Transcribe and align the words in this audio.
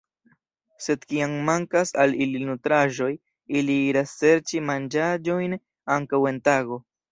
Sed 0.85 1.03
kiam 1.11 1.35
mankas 1.49 1.91
al 2.05 2.15
ili 2.27 2.41
nutraĵoj, 2.47 3.11
ili 3.61 3.77
iras 3.91 4.15
serĉi 4.23 4.65
manĝaĵojn 4.73 5.57
ankaŭ 6.01 6.25
en 6.35 6.45
tago. 6.51 6.85